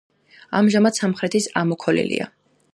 [0.59, 2.31] ამჟამად სამხრეთის ამოქოლილია.